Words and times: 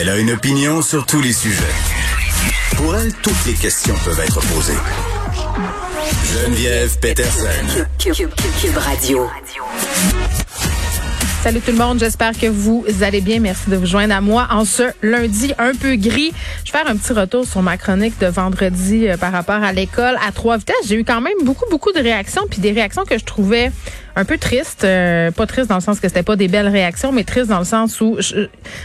Elle 0.00 0.08
a 0.08 0.16
une 0.16 0.30
opinion 0.30 0.80
sur 0.80 1.04
tous 1.04 1.20
les 1.20 1.34
sujets. 1.34 1.62
Pour 2.74 2.96
elle, 2.96 3.12
toutes 3.16 3.44
les 3.44 3.52
questions 3.52 3.94
peuvent 4.02 4.18
être 4.18 4.40
posées. 4.54 4.72
Geneviève 6.24 6.98
Peterson. 7.00 7.84
Cube, 7.98 8.30
Radio. 8.76 9.28
Salut 11.42 11.60
tout 11.60 11.72
le 11.72 11.76
monde, 11.76 11.98
j'espère 11.98 12.32
que 12.32 12.46
vous 12.46 12.86
allez 13.02 13.20
bien. 13.20 13.40
Merci 13.40 13.68
de 13.68 13.76
vous 13.76 13.84
joindre 13.84 14.14
à 14.14 14.22
moi 14.22 14.48
en 14.50 14.64
ce 14.64 14.84
lundi 15.02 15.52
un 15.58 15.74
peu 15.74 15.96
gris. 15.96 16.32
Je 16.64 16.72
vais 16.72 16.78
faire 16.78 16.88
un 16.88 16.96
petit 16.96 17.12
retour 17.12 17.46
sur 17.46 17.60
ma 17.60 17.76
chronique 17.76 18.18
de 18.20 18.26
vendredi 18.26 19.06
euh, 19.06 19.18
par 19.18 19.32
rapport 19.32 19.62
à 19.62 19.72
l'école 19.74 20.16
à 20.26 20.32
trois 20.32 20.56
vitesses. 20.56 20.86
J'ai 20.86 20.96
eu 20.96 21.04
quand 21.04 21.20
même 21.20 21.36
beaucoup, 21.44 21.64
beaucoup 21.70 21.92
de 21.92 22.00
réactions, 22.00 22.46
puis 22.48 22.60
des 22.60 22.72
réactions 22.72 23.04
que 23.04 23.18
je 23.18 23.24
trouvais 23.24 23.70
un 24.20 24.24
peu 24.26 24.36
triste, 24.36 24.84
euh, 24.84 25.30
pas 25.30 25.46
triste 25.46 25.68
dans 25.68 25.76
le 25.76 25.80
sens 25.80 25.98
que 25.98 26.06
c'était 26.06 26.22
pas 26.22 26.36
des 26.36 26.46
belles 26.46 26.68
réactions, 26.68 27.10
mais 27.10 27.24
triste 27.24 27.48
dans 27.48 27.58
le 27.58 27.64
sens 27.64 28.02
où 28.02 28.18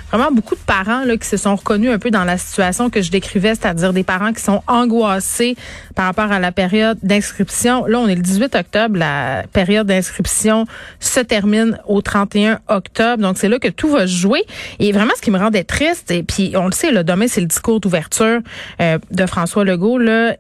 vraiment 0.10 0.32
beaucoup 0.32 0.56
de 0.56 0.62
parents 0.62 1.04
là 1.04 1.18
qui 1.18 1.28
se 1.28 1.36
sont 1.36 1.58
reconnus 1.58 1.92
un 1.92 2.00
peu 2.00 2.10
dans 2.10 2.24
la 2.24 2.38
situation 2.38 2.90
que 2.90 3.02
je 3.02 3.12
décrivais, 3.12 3.50
c'est-à-dire 3.50 3.92
des 3.92 4.06
parents 4.06 4.32
qui 4.32 4.42
sont 4.42 4.64
angoissés 4.68 5.58
par 5.94 6.06
rapport 6.06 6.32
à 6.32 6.40
la 6.40 6.54
période 6.54 6.98
d'inscription. 7.04 7.86
Là, 7.86 8.00
on 8.00 8.08
est 8.08 8.16
le 8.16 8.22
18 8.22 8.56
octobre, 8.56 8.98
la 8.98 9.44
période 9.52 9.88
d'inscription 9.88 10.66
se 11.02 11.20
termine 11.20 11.78
au 11.86 12.02
31 12.02 12.60
octobre, 12.70 13.22
donc 13.22 13.38
c'est 13.38 13.50
là 13.50 13.60
que 13.60 13.68
tout 13.68 13.90
va 13.90 14.06
jouer. 14.06 14.44
Et 14.80 14.94
vraiment, 14.94 15.14
ce 15.18 15.22
qui 15.22 15.32
me 15.32 15.38
rendait 15.38 15.66
triste, 15.66 16.12
et 16.12 16.24
puis 16.24 16.54
on 16.56 16.68
le 16.68 16.72
sait, 16.72 16.92
le 16.92 17.04
demain 17.04 17.28
c'est 17.28 17.42
le 17.42 17.48
discours 17.48 17.82
d'ouverture 17.82 18.40
euh, 18.82 19.00
de 19.12 19.26
François 19.26 19.66
Legault. 19.66 19.98
Là, 19.98 20.38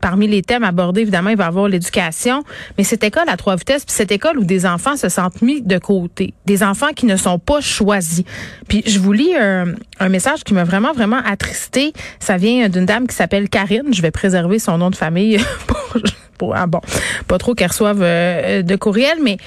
parmi 0.00 0.28
les 0.28 0.42
thèmes 0.42 0.62
abordés, 0.62 1.00
évidemment, 1.00 1.30
il 1.30 1.36
va 1.36 1.44
y 1.44 1.48
avoir 1.48 1.66
l'éducation, 1.66 2.44
mais 2.78 2.84
cette 2.84 3.02
école 3.02 3.28
à 3.28 3.36
trois 3.36 3.56
vitesses, 3.56 3.84
puis 3.84 3.94
cette 3.94 4.12
école 4.12 4.35
où 4.38 4.44
des 4.44 4.66
enfants 4.66 4.96
se 4.96 5.08
sentent 5.08 5.42
mis 5.42 5.62
de 5.62 5.78
côté, 5.78 6.34
des 6.44 6.62
enfants 6.62 6.92
qui 6.94 7.06
ne 7.06 7.16
sont 7.16 7.38
pas 7.38 7.60
choisis. 7.60 8.24
Puis 8.68 8.82
je 8.86 8.98
vous 8.98 9.12
lis 9.12 9.34
un, 9.34 10.08
message 10.08 10.44
qui 10.44 10.54
m'a 10.54 10.64
vraiment, 10.64 10.92
vraiment 10.92 11.20
attristé. 11.24 11.92
Ça 12.20 12.36
vient 12.36 12.68
d'une 12.68 12.86
dame 12.86 13.06
qui 13.06 13.14
s'appelle 13.14 13.48
Karine. 13.48 13.92
Je 13.92 14.02
vais 14.02 14.10
préserver 14.10 14.58
son 14.58 14.78
nom 14.78 14.90
de 14.90 14.96
famille 14.96 15.38
pour, 15.66 15.96
pour 16.38 16.56
ah 16.56 16.66
bon, 16.66 16.80
pas 17.28 17.38
trop 17.38 17.54
qu'elle 17.54 17.68
reçoive 17.68 18.00
euh, 18.02 18.62
de 18.62 18.76
courriel, 18.76 19.18
mais 19.22 19.38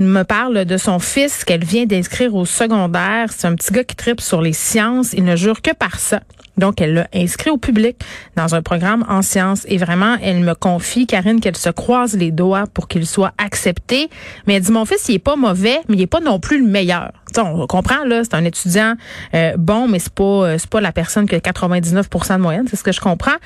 me 0.00 0.22
parle 0.22 0.64
de 0.64 0.76
son 0.76 0.98
fils 0.98 1.44
qu'elle 1.44 1.64
vient 1.64 1.86
d'inscrire 1.86 2.34
au 2.34 2.44
secondaire. 2.44 3.28
C'est 3.30 3.46
un 3.46 3.54
petit 3.54 3.72
gars 3.72 3.84
qui 3.84 3.96
tripe 3.96 4.20
sur 4.20 4.42
les 4.42 4.52
sciences. 4.52 5.12
Il 5.12 5.24
ne 5.24 5.36
jure 5.36 5.62
que 5.62 5.72
par 5.72 5.98
ça. 5.98 6.20
Donc, 6.58 6.80
elle 6.80 6.94
l'a 6.94 7.08
inscrit 7.14 7.50
au 7.50 7.56
public 7.56 7.96
dans 8.36 8.54
un 8.54 8.62
programme 8.62 9.04
en 9.08 9.22
sciences. 9.22 9.64
Et 9.68 9.76
vraiment, 9.76 10.16
elle 10.22 10.40
me 10.40 10.54
confie, 10.54 11.06
Karine, 11.06 11.40
qu'elle 11.40 11.56
se 11.56 11.70
croise 11.70 12.16
les 12.16 12.30
doigts 12.30 12.64
pour 12.72 12.88
qu'il 12.88 13.06
soit 13.06 13.32
accepté. 13.38 14.08
Mais 14.46 14.54
elle 14.54 14.62
dit, 14.62 14.72
mon 14.72 14.84
fils, 14.84 15.08
il 15.08 15.16
est 15.16 15.18
pas 15.18 15.36
mauvais, 15.36 15.80
mais 15.88 15.96
il 15.96 16.02
est 16.02 16.06
pas 16.06 16.20
non 16.20 16.38
plus 16.38 16.60
le 16.60 16.66
meilleur. 16.68 17.12
on 17.36 17.66
comprend, 17.66 18.04
là, 18.04 18.22
c'est 18.24 18.34
un 18.34 18.44
étudiant 18.44 18.94
euh, 19.34 19.54
bon, 19.56 19.88
mais 19.88 19.98
c'est 19.98 20.12
pas, 20.12 20.24
euh, 20.24 20.58
c'est 20.58 20.70
pas 20.70 20.80
la 20.80 20.92
personne 20.92 21.28
qui 21.28 21.34
a 21.34 21.38
99% 21.38 22.36
de 22.36 22.42
moyenne. 22.42 22.66
C'est 22.68 22.76
ce 22.76 22.84
que 22.84 22.92
je 22.92 23.00
comprends. 23.00 23.36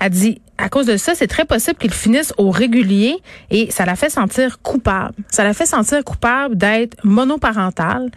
Elle 0.00 0.10
dit, 0.10 0.40
à 0.58 0.68
cause 0.68 0.86
de 0.86 0.96
ça, 0.96 1.14
c'est 1.14 1.26
très 1.26 1.44
possible 1.44 1.78
qu'il 1.78 1.92
finisse 1.92 2.34
au 2.36 2.50
régulier 2.50 3.16
et 3.50 3.70
ça 3.70 3.86
la 3.86 3.96
fait 3.96 4.10
sentir 4.10 4.60
coupable. 4.62 5.14
Ça 5.28 5.44
la 5.44 5.54
fait 5.54 5.66
sentir 5.66 6.04
coupable 6.04 6.56
d'être 6.56 6.96
monoparentale 7.04 8.10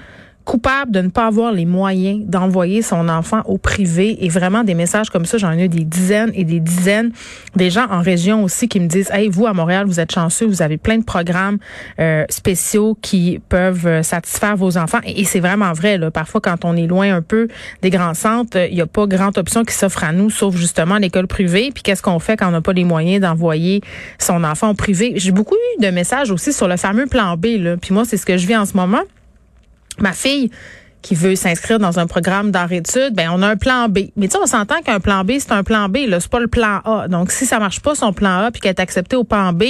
coupable 0.46 0.92
de 0.92 1.02
ne 1.02 1.10
pas 1.10 1.28
avoir 1.28 1.52
les 1.52 1.66
moyens 1.66 2.22
d'envoyer 2.26 2.82
son 2.82 3.10
enfant 3.10 3.42
au 3.46 3.58
privé. 3.58 4.26
Et 4.26 4.30
vraiment 4.30 4.64
des 4.64 4.74
messages 4.74 5.10
comme 5.10 5.26
ça, 5.26 5.38
j'en 5.38 5.52
ai 5.52 5.66
eu 5.66 5.70
des 5.70 5.84
dizaines 5.84 6.32
et 6.34 6.44
des 6.44 6.60
dizaines. 6.60 7.12
Des 7.56 7.70
gens 7.70 7.86
en 7.90 8.02
région 8.02 8.44
aussi 8.44 8.68
qui 8.68 8.80
me 8.80 8.88
disent 8.88 9.10
hey 9.12 9.30
vous 9.30 9.46
à 9.46 9.54
Montréal 9.54 9.86
vous 9.86 10.00
êtes 10.00 10.12
chanceux, 10.12 10.46
vous 10.46 10.62
avez 10.62 10.78
plein 10.78 10.98
de 10.98 11.04
programmes 11.04 11.58
euh, 12.00 12.26
spéciaux 12.30 12.98
qui 13.02 13.40
peuvent 13.50 13.88
euh, 13.88 14.04
satisfaire 14.04 14.56
vos 14.56 14.78
enfants 14.78 15.00
et, 15.06 15.24
c'est 15.24 15.40
vraiment 15.40 15.72
vrai 15.74 15.98
là, 15.98 16.12
parfois 16.12 16.42
quand 16.42 16.66
on 16.66 16.76
est 16.76 16.86
loin 16.86 17.16
un 17.16 17.22
peu 17.22 17.48
des 17.82 17.90
grands 17.90 18.14
centres, 18.14 18.58
il 18.58 18.76
n'y 18.76 18.82
a 18.82 18.86
pas 18.86 19.08
grande 19.08 19.38
option 19.38 19.64
qui 19.64 19.74
s'offre 19.74 20.03
à 20.03 20.12
nous 20.12 20.30
sauf 20.30 20.56
justement 20.56 20.98
l'école 20.98 21.28
privée. 21.28 21.72
Puis 21.74 21.84
qu'est-ce 21.84 22.02
qu'on 22.02 22.20
fait 22.20 22.38
quand 22.38 22.50
on 22.50 22.52
n'a 22.52 22.62
pas 22.62 22.74
les 22.74 22.84
moyens 22.84 23.22
d'envoyer 23.22 23.82
son 24.20 24.44
enfant 24.44 24.70
au 24.70 24.74
privé? 24.74 25.14
J'ai 25.16 25.32
beaucoup 25.32 25.56
eu 25.56 25.82
de 25.82 25.90
messages 25.90 26.32
aussi 26.32 26.53
sur 26.53 26.68
le 26.68 26.78
fameux 26.78 27.08
plan 27.08 27.38
B 27.38 27.46
là, 27.58 27.78
puis 27.78 27.94
moi 27.94 28.03
c'est 28.06 28.18
ce 28.18 28.26
que 28.26 28.38
je 28.38 28.46
vis 28.46 28.58
en 28.58 28.66
ce 28.66 28.76
moment 28.76 29.02
ma 30.00 30.14
fille 30.14 30.50
qui 31.02 31.16
veut 31.16 31.36
s'inscrire 31.36 31.80
dans 31.80 32.00
un 32.00 32.08
programme 32.08 32.50
d'art-études, 32.50 33.14
ben 33.14 33.30
on 33.31 33.42
a 33.42 33.48
un 33.50 33.58
plan 33.58 33.90
B. 33.90 34.00
Mais 34.16 34.28
tu 34.28 34.31
sais, 34.31 34.40
on 34.42 34.48
s'entend 34.48 34.81
qu'un 34.81 35.00
plan 35.00 35.24
B, 35.24 35.34
c'est 35.40 35.52
un 35.52 35.64
plan 35.64 35.90
B, 35.90 35.98
là, 36.08 36.20
c'est 36.20 36.31
pas 36.31 36.40
le 36.40 36.48
plan 36.48 36.80
A. 36.86 37.08
Donc, 37.09 37.31
si 37.31 37.46
ça 37.46 37.59
marche 37.59 37.81
pas 37.81 37.94
son 37.94 38.14
plan 38.14 38.46
A 38.46 38.52
puis 38.52 38.62
qu'elle 38.62 38.70
est 38.70 38.80
acceptée 38.80 39.18
au 39.18 39.26
plan 39.26 39.52
B, 39.52 39.64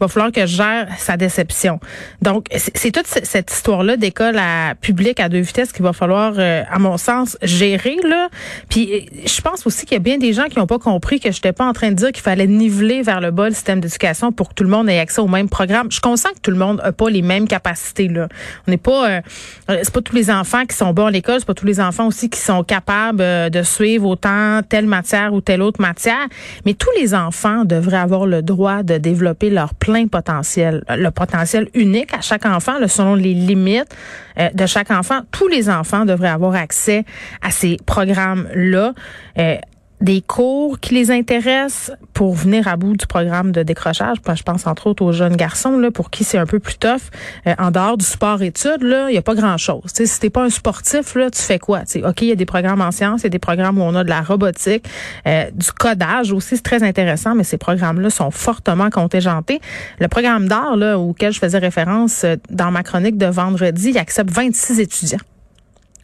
va 0.00 0.08
falloir 0.08 0.32
que 0.32 0.42
je 0.42 0.56
gère 0.56 0.88
sa 0.98 1.16
déception. 1.16 1.78
Donc, 2.22 2.46
c'est 2.56 2.90
toute 2.90 3.06
cette 3.06 3.52
histoire-là 3.52 3.96
d'école 3.96 4.38
à 4.38 4.74
public 4.80 5.20
à 5.20 5.28
deux 5.28 5.40
vitesses 5.40 5.72
qu'il 5.72 5.82
va 5.82 5.92
falloir, 5.92 6.34
euh, 6.38 6.62
à 6.70 6.78
mon 6.78 6.96
sens, 6.96 7.36
gérer. 7.42 7.96
Là. 8.04 8.28
Puis, 8.68 8.92
euh, 8.92 9.26
je 9.26 9.40
pense 9.40 9.66
aussi 9.66 9.84
qu'il 9.84 9.94
y 9.94 9.96
a 9.96 10.00
bien 10.00 10.18
des 10.18 10.32
gens 10.32 10.44
qui 10.44 10.58
n'ont 10.58 10.66
pas 10.66 10.78
compris 10.78 11.20
que 11.20 11.30
je 11.30 11.36
n'étais 11.36 11.52
pas 11.52 11.66
en 11.66 11.72
train 11.72 11.90
de 11.90 11.94
dire 11.94 12.12
qu'il 12.12 12.22
fallait 12.22 12.46
niveler 12.46 13.02
vers 13.02 13.20
le 13.20 13.30
bas 13.30 13.48
le 13.48 13.54
système 13.54 13.80
d'éducation 13.80 14.32
pour 14.32 14.50
que 14.50 14.54
tout 14.54 14.64
le 14.64 14.70
monde 14.70 14.88
ait 14.88 14.98
accès 14.98 15.20
au 15.20 15.28
même 15.28 15.48
programme. 15.48 15.90
Je 15.90 16.00
consens 16.00 16.32
que 16.32 16.40
tout 16.40 16.50
le 16.50 16.56
monde 16.56 16.80
n'a 16.82 16.92
pas 16.92 17.10
les 17.10 17.22
mêmes 17.22 17.46
capacités. 17.46 18.08
Là. 18.08 18.28
On 18.66 18.70
n'est 18.70 18.78
pas, 18.78 19.10
euh, 19.10 19.20
c'est 19.68 19.92
pas 19.92 20.00
tous 20.00 20.14
les 20.14 20.30
enfants 20.30 20.64
qui 20.64 20.76
sont 20.76 20.92
bons 20.92 21.06
à 21.06 21.10
l'école, 21.10 21.40
c'est 21.40 21.46
pas 21.46 21.54
tous 21.54 21.66
les 21.66 21.80
enfants 21.80 22.06
aussi 22.06 22.30
qui 22.30 22.40
sont 22.40 22.64
capables 22.64 23.18
de 23.50 23.62
suivre 23.62 24.08
autant 24.08 24.60
telle 24.66 24.86
matière 24.86 25.34
ou 25.34 25.40
telle 25.40 25.62
autre 25.62 25.80
matière. 25.80 26.26
Mais 26.64 26.74
tous 26.74 26.90
les 26.98 27.14
enfants 27.14 27.64
devraient 27.64 27.98
avoir 27.98 28.26
le 28.26 28.42
droit 28.42 28.82
de 28.82 28.96
développer 28.96 29.50
leur 29.50 29.74
plan 29.74 29.89
potentiel, 30.08 30.84
le 30.88 31.10
potentiel 31.10 31.68
unique 31.74 32.14
à 32.14 32.20
chaque 32.20 32.46
enfant, 32.46 32.74
selon 32.86 33.14
les 33.14 33.34
limites 33.34 33.94
euh, 34.38 34.48
de 34.54 34.66
chaque 34.66 34.90
enfant. 34.90 35.20
Tous 35.30 35.48
les 35.48 35.68
enfants 35.68 36.04
devraient 36.04 36.28
avoir 36.28 36.54
accès 36.54 37.04
à 37.42 37.50
ces 37.50 37.76
programmes-là. 37.86 38.94
Euh, 39.38 39.56
des 40.00 40.22
cours 40.22 40.80
qui 40.80 40.94
les 40.94 41.10
intéressent 41.10 41.92
pour 42.14 42.34
venir 42.34 42.68
à 42.68 42.76
bout 42.76 42.96
du 42.96 43.06
programme 43.06 43.52
de 43.52 43.62
décrochage. 43.62 44.16
Je 44.34 44.42
pense 44.42 44.66
entre 44.66 44.86
autres 44.86 45.04
aux 45.04 45.12
jeunes 45.12 45.36
garçons 45.36 45.78
là, 45.78 45.90
pour 45.90 46.10
qui 46.10 46.24
c'est 46.24 46.38
un 46.38 46.46
peu 46.46 46.58
plus 46.58 46.78
tough. 46.78 47.10
Euh, 47.46 47.54
en 47.58 47.70
dehors 47.70 47.96
du 47.96 48.04
sport-études, 48.04 48.82
il 48.82 49.08
n'y 49.10 49.18
a 49.18 49.22
pas 49.22 49.34
grand-chose. 49.34 49.82
si 49.92 50.20
t'es 50.20 50.30
pas 50.30 50.44
un 50.44 50.50
sportif, 50.50 51.14
là, 51.14 51.30
tu 51.30 51.40
fais 51.42 51.58
quoi? 51.58 51.80
T'sais, 51.80 52.02
OK, 52.04 52.22
il 52.22 52.28
y 52.28 52.32
a 52.32 52.36
des 52.36 52.46
programmes 52.46 52.80
en 52.80 52.90
sciences, 52.90 53.22
il 53.22 53.24
y 53.24 53.26
a 53.26 53.30
des 53.30 53.38
programmes 53.38 53.78
où 53.78 53.82
on 53.82 53.94
a 53.94 54.04
de 54.04 54.08
la 54.08 54.22
robotique, 54.22 54.86
euh, 55.26 55.50
du 55.52 55.72
codage 55.72 56.32
aussi, 56.32 56.56
c'est 56.56 56.62
très 56.62 56.82
intéressant, 56.82 57.34
mais 57.34 57.44
ces 57.44 57.58
programmes-là 57.58 58.10
sont 58.10 58.30
fortement 58.30 58.90
contingentés. 58.90 59.60
Le 59.98 60.08
programme 60.08 60.48
d'art 60.48 60.76
auquel 60.98 61.32
je 61.32 61.38
faisais 61.38 61.58
référence 61.58 62.24
euh, 62.24 62.36
dans 62.50 62.70
ma 62.70 62.82
chronique 62.82 63.18
de 63.18 63.26
vendredi, 63.26 63.90
il 63.90 63.98
accepte 63.98 64.30
26 64.30 64.80
étudiants. 64.80 65.18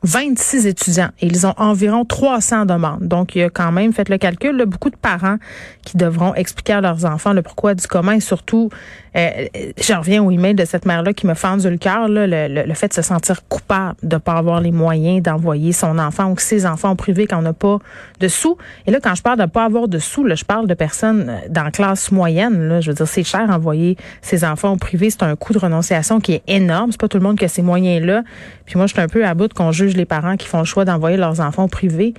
26 0.06 0.67
étudiants 0.67 1.11
et 1.21 1.27
ils 1.27 1.47
ont 1.47 1.55
environ 1.56 2.05
300 2.05 2.65
demandes. 2.65 3.00
Donc, 3.03 3.34
il 3.34 3.41
y 3.41 3.43
a 3.43 3.50
quand 3.50 3.72
même, 3.72 3.93
faites 3.93 4.09
le 4.09 4.19
calcul, 4.19 4.65
beaucoup 4.67 4.91
de 4.91 4.97
parents 4.97 5.37
qui 5.84 5.97
devront 5.97 6.33
expliquer 6.34 6.75
à 6.75 6.81
leurs 6.81 7.05
enfants 7.05 7.33
le 7.33 7.43
pourquoi 7.43 7.75
du 7.75 7.87
comment 7.87 8.12
et 8.12 8.21
surtout, 8.21 8.71
euh, 9.17 9.47
je 9.81 9.93
reviens 9.94 10.22
au 10.22 10.31
email 10.31 10.55
de 10.55 10.65
cette 10.65 10.87
mère-là 10.87 11.12
qui 11.12 11.27
me 11.27 11.34
fendu 11.34 11.69
le 11.69 11.78
cœur, 11.78 12.09
le, 12.09 12.27
le, 12.27 12.75
fait 12.75 12.89
de 12.89 12.94
se 12.94 13.03
sentir 13.03 13.47
coupable 13.49 13.97
de 14.03 14.17
pas 14.17 14.34
avoir 14.34 14.61
les 14.61 14.72
moyens 14.72 15.22
d'envoyer 15.22 15.72
son 15.72 15.99
enfant 15.99 16.31
ou 16.31 16.38
ses 16.38 16.67
enfants 16.67 16.91
au 16.93 16.94
privé 16.94 17.27
quand 17.27 17.38
on 17.38 17.43
n'a 17.43 17.53
pas 17.53 17.78
de 18.21 18.28
sous. 18.28 18.56
Et 18.87 18.91
là, 18.91 18.99
quand 19.03 19.15
je 19.15 19.23
parle 19.23 19.38
de 19.38 19.47
pas 19.47 19.65
avoir 19.65 19.88
de 19.88 19.99
sous, 19.99 20.25
là, 20.25 20.34
je 20.34 20.44
parle 20.44 20.67
de 20.67 20.75
personnes 20.75 21.27
euh, 21.28 21.38
dans 21.49 21.65
la 21.65 21.71
classe 21.71 22.12
moyenne. 22.12 22.69
Là, 22.69 22.81
je 22.81 22.91
veux 22.91 22.94
dire, 22.94 23.09
c'est 23.09 23.25
cher 23.25 23.49
envoyer 23.50 23.97
ses 24.23 24.44
enfants 24.44 24.73
au 24.73 24.77
privé. 24.77 25.11
C'est 25.11 25.23
un 25.23 25.34
coût 25.34 25.53
de 25.53 25.59
renonciation 25.59 26.21
qui 26.21 26.34
est 26.34 26.43
énorme. 26.47 26.93
C'est 26.93 27.00
pas 27.00 27.09
tout 27.09 27.19
le 27.19 27.25
monde 27.25 27.38
qui 27.38 27.44
a 27.44 27.49
ces 27.49 27.62
moyens-là. 27.62 28.23
Puis 28.67 28.77
moi, 28.77 28.87
je 28.87 28.93
suis 28.93 29.03
un 29.03 29.09
peu 29.09 29.25
à 29.25 29.34
bout 29.34 29.53
qu'on 29.53 29.73
juge 29.73 29.95
les 29.96 30.04
parents 30.04 30.36
qui 30.36 30.46
font 30.46 30.60
le 30.60 30.64
choix 30.64 30.84
d'envoyer 30.84 31.16
leurs 31.16 31.40
enfants 31.40 31.64
au 31.64 31.68
privé 31.68 32.14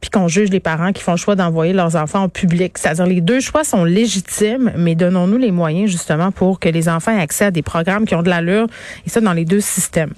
puis 0.00 0.10
qu'on 0.10 0.28
juge 0.28 0.50
les 0.50 0.60
parents 0.60 0.92
qui 0.92 1.02
font 1.02 1.12
le 1.12 1.18
choix 1.18 1.36
d'envoyer 1.36 1.72
leurs 1.72 1.96
enfants 1.96 2.24
au 2.24 2.28
public. 2.28 2.78
C'est-à-dire 2.78 3.06
les 3.06 3.20
deux 3.20 3.40
choix 3.40 3.64
sont 3.64 3.84
légitimes, 3.84 4.72
mais 4.76 4.94
donnons-nous 4.94 5.36
les 5.36 5.50
moyens 5.50 5.90
justement 5.90 6.32
pour 6.32 6.58
que 6.58 6.68
les 6.68 6.88
enfants 6.88 7.16
aient 7.16 7.20
accès 7.20 7.46
à 7.46 7.50
des 7.50 7.62
programmes 7.62 8.06
qui 8.06 8.14
ont 8.14 8.22
de 8.22 8.28
l'allure, 8.28 8.66
et 9.06 9.10
ça 9.10 9.20
dans 9.20 9.32
les 9.32 9.44
deux 9.44 9.60
systèmes. 9.60 10.12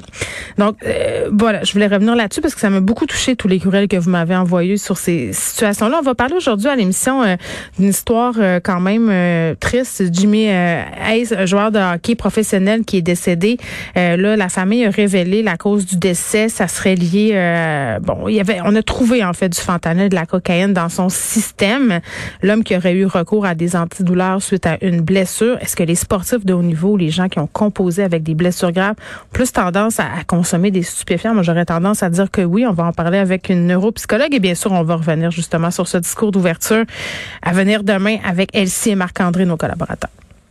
Donc 0.58 0.76
euh, 0.86 1.28
voilà, 1.32 1.64
je 1.64 1.72
voulais 1.72 1.86
revenir 1.86 2.14
là-dessus 2.14 2.40
parce 2.40 2.54
que 2.54 2.60
ça 2.60 2.70
m'a 2.70 2.80
beaucoup 2.80 3.06
touché 3.06 3.34
tous 3.34 3.48
les 3.48 3.58
courriels 3.58 3.88
que 3.88 3.96
vous 3.96 4.10
m'avez 4.10 4.36
envoyés 4.36 4.76
sur 4.76 4.96
ces 4.98 5.32
situations-là. 5.32 5.98
On 6.00 6.02
va 6.02 6.14
parler 6.14 6.34
aujourd'hui 6.34 6.68
à 6.68 6.76
l'émission 6.76 7.22
euh, 7.22 7.36
d'une 7.78 7.88
histoire 7.88 8.34
euh, 8.38 8.60
quand 8.62 8.80
même 8.80 9.12
triste. 9.58 10.02
Jimmy 10.12 10.46
Hayes, 10.46 11.46
joueur 11.46 11.70
de 11.70 11.78
hockey 11.78 12.14
professionnel 12.14 12.84
qui 12.84 12.98
est 12.98 13.02
décédé. 13.02 13.56
là, 13.94 14.36
la 14.36 14.48
famille 14.48 14.84
a 14.84 14.90
révélé 14.90 15.42
la 15.42 15.56
cause 15.56 15.86
du 15.86 15.96
décès. 15.96 16.48
Ça 16.48 16.68
serait 16.68 16.94
lié. 16.94 17.98
bon, 18.02 18.28
il 18.28 18.34
y 18.34 18.40
avait, 18.40 18.60
on 18.64 18.74
a 18.74 18.82
trouvé 18.82 19.24
en 19.24 19.32
fait 19.32 19.48
du 19.48 19.60
de 19.78 20.14
la 20.14 20.26
cocaïne 20.26 20.72
dans 20.72 20.88
son 20.88 21.08
système. 21.08 22.00
L'homme 22.42 22.64
qui 22.64 22.76
aurait 22.76 22.94
eu 22.94 23.06
recours 23.06 23.46
à 23.46 23.54
des 23.54 23.76
antidouleurs 23.76 24.42
suite 24.42 24.66
à 24.66 24.78
une 24.82 25.00
blessure. 25.00 25.58
Est-ce 25.60 25.76
que 25.76 25.82
les 25.82 25.94
sportifs 25.94 26.44
de 26.44 26.52
haut 26.52 26.62
niveau, 26.62 26.96
les 26.96 27.10
gens 27.10 27.28
qui 27.28 27.38
ont 27.38 27.46
composé 27.46 28.02
avec 28.02 28.22
des 28.22 28.34
blessures 28.34 28.72
graves, 28.72 28.96
plus 29.32 29.52
tendance 29.52 30.00
à, 30.00 30.08
consommer 30.26 30.70
des 30.70 30.82
stupéfiants? 30.82 31.34
Moi, 31.34 31.42
j'aurais 31.42 31.64
tendance 31.64 32.02
à 32.02 32.10
dire 32.10 32.30
que 32.30 32.42
oui. 32.42 32.66
On 32.66 32.72
va 32.72 32.84
en 32.84 32.92
parler 32.92 33.18
avec 33.18 33.48
une 33.48 33.66
neuropsychologue 33.66 34.34
et 34.34 34.40
bien 34.40 34.54
sûr, 34.54 34.72
on 34.72 34.82
va 34.82 34.96
revenir 34.96 35.30
justement 35.30 35.70
sur 35.70 35.88
ce 35.88 35.98
discours 35.98 36.32
d'ouverture 36.32 36.84
à 37.42 37.52
venir 37.52 37.82
demain 37.82 38.16
avec 38.24 38.50
Elsie 38.54 38.90
et 38.90 38.94
Marc-André, 38.94 39.44
nos 39.44 39.56
collaborateurs. 39.56 40.10